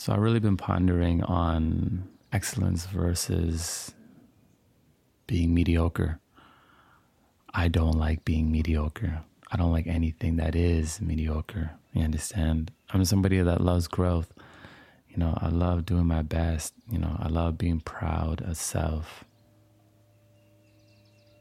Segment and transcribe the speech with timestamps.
[0.00, 3.92] So I've really been pondering on excellence versus
[5.26, 6.18] being mediocre.
[7.52, 9.22] I don't like being mediocre.
[9.52, 11.72] I don't like anything that is mediocre.
[11.92, 12.72] You understand?
[12.88, 14.32] I'm somebody that loves growth.
[15.10, 16.72] You know, I love doing my best.
[16.90, 19.24] You know, I love being proud of self.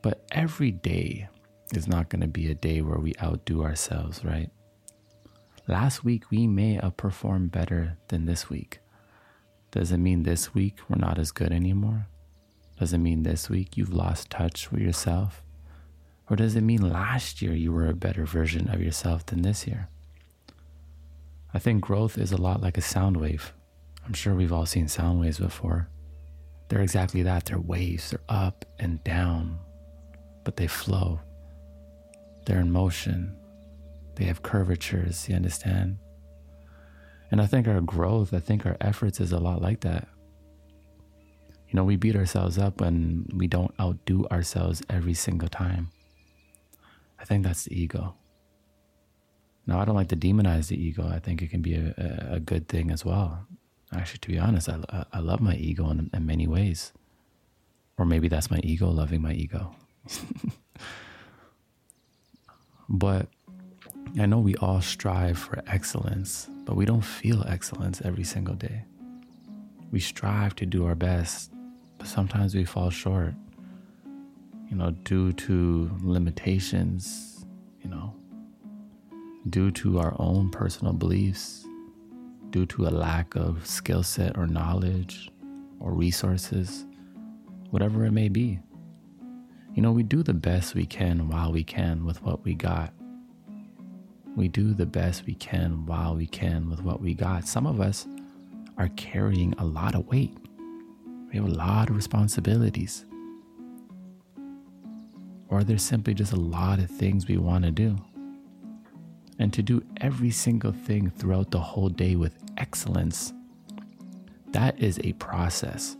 [0.02, 1.30] But every day
[1.74, 4.50] is not going to be a day where we outdo ourselves, right?
[5.70, 8.80] Last week, we may have performed better than this week.
[9.70, 12.08] Does it mean this week we're not as good anymore?
[12.80, 15.44] Does it mean this week you've lost touch with yourself?
[16.28, 19.68] Or does it mean last year you were a better version of yourself than this
[19.68, 19.90] year?
[21.54, 23.54] I think growth is a lot like a sound wave.
[24.08, 25.88] I'm sure we've all seen sound waves before.
[26.70, 27.46] They're exactly that.
[27.46, 29.60] They're waves, they're up and down,
[30.44, 31.20] but they flow.
[32.48, 33.39] They're in motion,
[34.20, 35.98] they have curvatures, you understand?
[37.32, 40.10] And I think our growth, I think our efforts is a lot like that.
[41.70, 45.90] You know, we beat ourselves up when we don't outdo ourselves every single time.
[47.18, 48.16] I think that's the ego.
[49.66, 51.08] Now, I don't like to demonize the ego.
[51.08, 53.48] I think it can be a, a good thing as well.
[53.94, 56.92] Actually, to be honest, I, I love my ego in, in many ways.
[57.98, 59.76] Or maybe that's my ego loving my ego.
[62.90, 63.30] but
[64.18, 68.84] I know we all strive for excellence, but we don't feel excellence every single day.
[69.92, 71.52] We strive to do our best,
[71.98, 73.34] but sometimes we fall short,
[74.70, 77.46] you know, due to limitations,
[77.82, 78.16] you know,
[79.50, 81.66] due to our own personal beliefs,
[82.50, 85.30] due to a lack of skill set or knowledge
[85.80, 86.86] or resources,
[87.70, 88.60] whatever it may be.
[89.76, 92.94] You know, we do the best we can while we can with what we got.
[94.40, 97.46] We do the best we can while we can with what we got.
[97.46, 98.08] Some of us
[98.78, 100.34] are carrying a lot of weight,
[101.30, 103.04] we have a lot of responsibilities.
[105.50, 107.98] Or there's simply just a lot of things we want to do.
[109.40, 113.34] And to do every single thing throughout the whole day with excellence,
[114.52, 115.98] that is a process.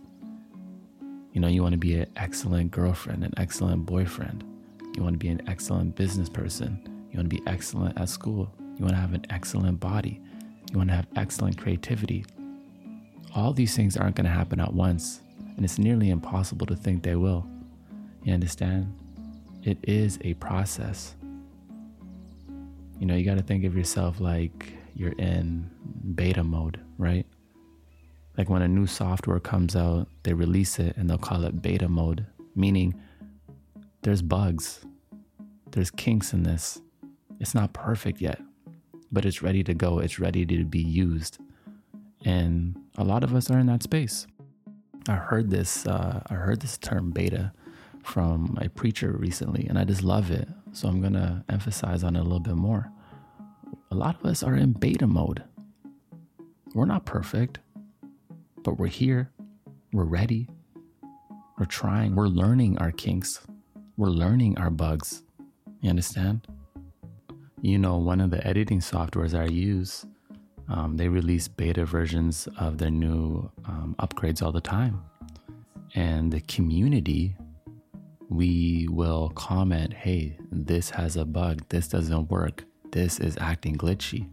[1.34, 4.44] You know, you want to be an excellent girlfriend, an excellent boyfriend.
[4.96, 6.99] You want to be an excellent business person.
[7.10, 8.52] You want to be excellent at school.
[8.76, 10.20] You want to have an excellent body.
[10.70, 12.24] You want to have excellent creativity.
[13.34, 15.20] All these things aren't going to happen at once,
[15.56, 17.46] and it's nearly impossible to think they will.
[18.22, 18.94] You understand?
[19.62, 21.14] It is a process.
[22.98, 25.70] You know, you got to think of yourself like you're in
[26.14, 27.26] beta mode, right?
[28.36, 31.88] Like when a new software comes out, they release it and they'll call it beta
[31.88, 32.94] mode, meaning
[34.02, 34.84] there's bugs,
[35.72, 36.80] there's kinks in this,
[37.40, 38.40] it's not perfect yet,
[39.10, 39.98] but it's ready to go.
[39.98, 41.38] It's ready to be used.
[42.24, 44.26] And a lot of us are in that space.
[45.08, 47.52] I heard this uh, I heard this term beta
[48.02, 50.48] from a preacher recently and I just love it.
[50.72, 52.92] So I'm to emphasize on it a little bit more.
[53.90, 55.42] A lot of us are in beta mode.
[56.74, 57.58] We're not perfect,
[58.62, 59.30] but we're here.
[59.92, 60.48] We're ready.
[61.58, 62.14] We're trying.
[62.14, 63.40] We're learning our kinks.
[63.96, 65.22] We're learning our bugs.
[65.80, 66.46] You understand?
[67.62, 70.06] You know, one of the editing softwares I use,
[70.68, 75.02] um, they release beta versions of their new um, upgrades all the time.
[75.94, 77.36] And the community,
[78.28, 84.28] we will comment, hey, this has a bug, this doesn't work, this is acting glitchy.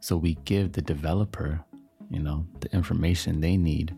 [0.00, 1.64] So we give the developer,
[2.10, 3.94] you know, the information they need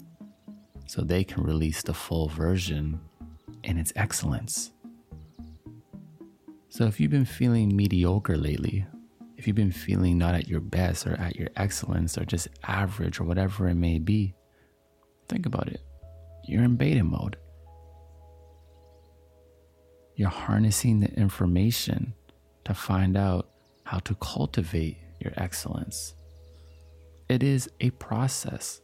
[0.86, 3.00] so they can release the full version
[3.62, 4.73] in its excellence.
[6.74, 8.84] So if you've been feeling mediocre lately,
[9.36, 13.20] if you've been feeling not at your best or at your excellence or just average
[13.20, 14.34] or whatever it may be,
[15.28, 15.80] think about it.
[16.48, 17.36] You're in beta mode.
[20.16, 22.12] You're harnessing the information
[22.64, 23.50] to find out
[23.84, 26.14] how to cultivate your excellence.
[27.28, 28.80] It is a process.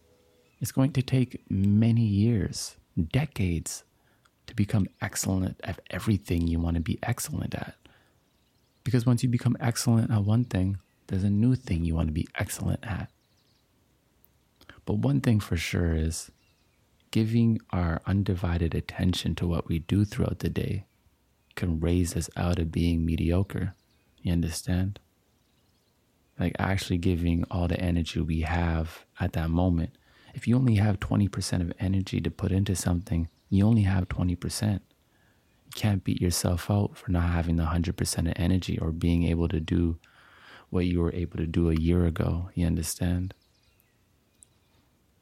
[0.61, 2.77] It's going to take many years,
[3.13, 3.83] decades
[4.47, 7.75] to become excellent at everything you want to be excellent at.
[8.85, 12.13] Because once you become excellent at one thing, there's a new thing you want to
[12.13, 13.11] be excellent at.
[14.87, 16.31] But one thing for sure is
[17.11, 20.85] giving our undivided attention to what we do throughout the day
[21.57, 23.75] can raise us out of being mediocre.
[24.23, 24.99] You understand?
[26.39, 29.91] Like actually giving all the energy we have at that moment.
[30.35, 34.81] If you only have 20% of energy to put into something, you only have 20%.
[35.75, 39.49] You can't beat yourself out for not having the 100% of energy or being able
[39.49, 39.99] to do
[40.69, 42.51] what you were able to do a year ago.
[42.55, 43.35] You understand?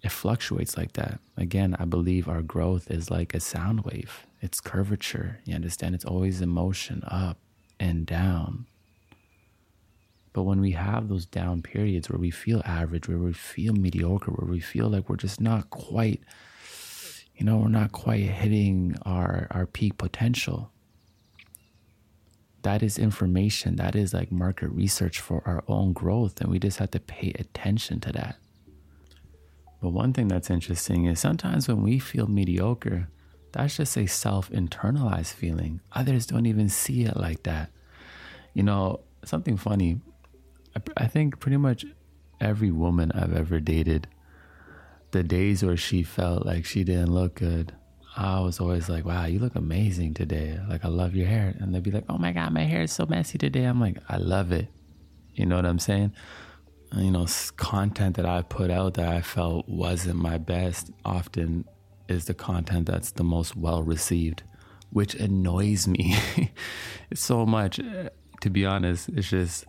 [0.03, 1.21] it fluctuates like that.
[1.37, 4.27] Again, I believe our growth is like a sound wave.
[4.41, 5.41] It's curvature.
[5.45, 5.95] You understand?
[5.95, 7.39] It's always in motion up
[7.81, 8.67] and down.
[10.33, 14.31] But when we have those down periods where we feel average, where we feel mediocre,
[14.31, 16.21] where we feel like we're just not quite,
[17.38, 20.73] you know, we're not quite hitting our, our peak potential,
[22.62, 23.76] that is information.
[23.76, 26.40] That is like market research for our own growth.
[26.40, 28.37] And we just have to pay attention to that.
[29.81, 33.08] But one thing that's interesting is sometimes when we feel mediocre,
[33.52, 35.81] that's just a self internalized feeling.
[35.93, 37.70] Others don't even see it like that.
[38.52, 40.00] You know, something funny.
[40.75, 41.87] I, I think pretty much
[42.41, 44.08] every woman I've ever dated,
[45.10, 47.72] the days where she felt like she didn't look good,
[48.16, 50.58] I was always like, wow, you look amazing today.
[50.69, 51.55] Like, I love your hair.
[51.58, 53.64] And they'd be like, oh my God, my hair is so messy today.
[53.64, 54.69] I'm like, I love it.
[55.34, 56.12] You know what I'm saying?
[56.96, 57.26] You know,
[57.56, 61.64] content that I put out that I felt wasn't my best often
[62.08, 64.43] is the content that's the most well received,
[64.90, 66.16] which annoys me
[67.14, 67.78] so much.
[67.78, 68.08] Uh,
[68.40, 69.66] to be honest, it's just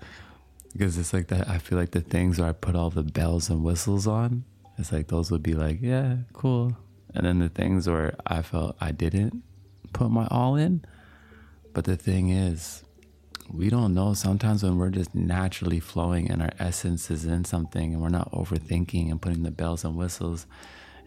[0.74, 1.47] because it's like that.
[1.47, 4.45] I feel like the things where I put all the bells and whistles on,
[4.80, 6.76] it's like those would be like, yeah, cool,
[7.14, 9.44] and then the things where I felt I didn't
[9.94, 10.86] put my all in.
[11.74, 12.84] But the thing is,
[13.52, 17.94] we don't know sometimes when we're just naturally flowing and our essence is in something
[17.94, 20.46] and we're not overthinking and putting the bells and whistles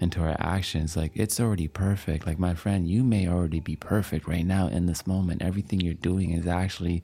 [0.00, 0.96] into our actions.
[0.96, 2.26] Like it's already perfect.
[2.26, 5.42] Like my friend, you may already be perfect right now in this moment.
[5.42, 7.02] Everything you're doing is actually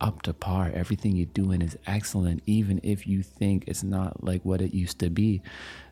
[0.00, 0.70] up to par.
[0.74, 4.98] Everything you're doing is excellent, even if you think it's not like what it used
[5.00, 5.42] to be.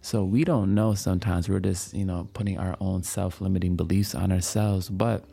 [0.00, 1.48] So we don't know sometimes.
[1.48, 4.88] We're just, you know, putting our own self limiting beliefs on ourselves.
[4.88, 5.24] But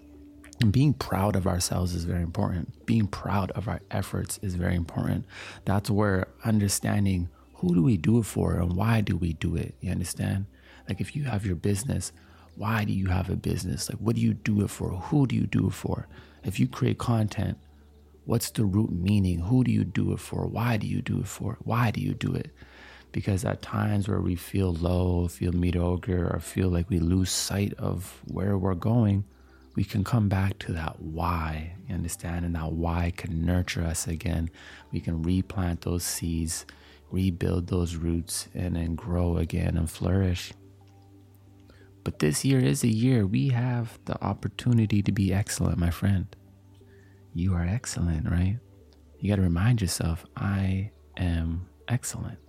[0.71, 2.85] being proud of ourselves is very important.
[2.85, 5.25] Being proud of our efforts is very important.
[5.65, 9.75] That's where understanding who do we do it for and why do we do it?
[9.81, 10.45] You understand?
[10.87, 12.11] Like if you have your business,
[12.55, 13.89] why do you have a business?
[13.89, 14.89] Like what do you do it for?
[14.91, 16.07] Who do you do it for?
[16.43, 17.57] If you create content,
[18.25, 19.39] What's the root meaning?
[19.39, 20.47] Who do you do it for?
[20.47, 21.57] Why do you do it for?
[21.63, 22.49] Why do you do it?
[23.11, 27.73] Because at times where we feel low, feel mediocre, or feel like we lose sight
[27.75, 29.25] of where we're going,
[29.75, 32.45] we can come back to that why, you understand?
[32.45, 34.49] And that why can nurture us again.
[34.91, 36.65] We can replant those seeds,
[37.11, 40.51] rebuild those roots, and then grow again and flourish.
[42.03, 46.35] But this year is a year we have the opportunity to be excellent, my friend
[47.35, 48.57] you are excellent, right?
[49.19, 52.39] You got to remind yourself, I am excellent.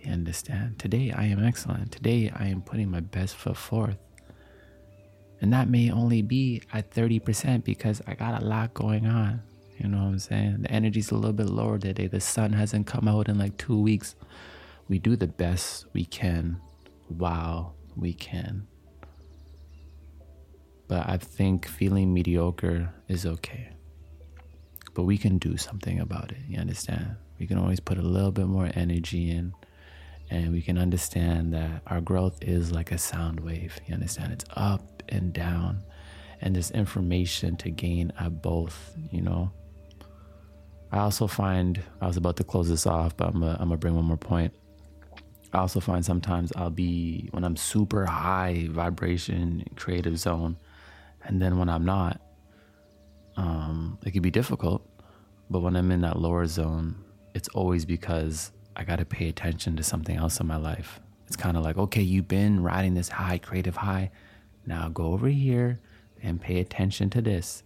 [0.00, 0.78] You understand?
[0.78, 1.92] Today I am excellent.
[1.92, 3.98] Today I am putting my best foot forth.
[5.42, 9.42] And that may only be at 30% because I got a lot going on.
[9.76, 10.62] You know what I'm saying?
[10.62, 12.06] The energy's a little bit lower today.
[12.06, 14.16] The sun hasn't come out in like two weeks.
[14.88, 16.62] We do the best we can
[17.08, 18.66] while we can.
[20.88, 23.74] But I think feeling mediocre is okay
[24.98, 26.38] but we can do something about it.
[26.48, 27.14] You understand?
[27.38, 29.54] We can always put a little bit more energy in,
[30.28, 33.78] and we can understand that our growth is like a sound wave.
[33.86, 34.32] You understand?
[34.32, 35.84] It's up and down,
[36.40, 39.52] and there's information to gain at both, you know.
[40.90, 43.94] I also find, I was about to close this off, but I'm going to bring
[43.94, 44.52] one more point.
[45.52, 50.56] I also find sometimes I'll be, when I'm super high vibration, creative zone,
[51.22, 52.20] and then when I'm not,
[53.36, 54.84] um, it can be difficult.
[55.50, 56.96] But when I'm in that lower zone,
[57.34, 61.00] it's always because I got to pay attention to something else in my life.
[61.26, 64.10] It's kind of like, okay, you've been riding this high, creative high.
[64.66, 65.80] Now go over here
[66.22, 67.62] and pay attention to this.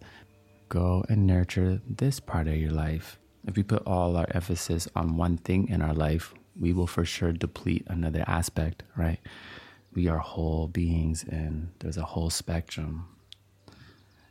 [0.69, 3.19] Go and nurture this part of your life.
[3.47, 7.05] If we put all our emphasis on one thing in our life, we will for
[7.05, 9.19] sure deplete another aspect, right?
[9.93, 13.07] We are whole beings and there's a whole spectrum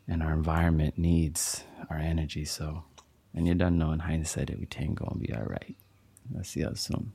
[0.08, 2.44] and our environment needs our energy.
[2.44, 2.84] So,
[3.34, 5.76] and you don't know in hindsight, everything gonna be all right.
[6.36, 7.12] I'll see you soon.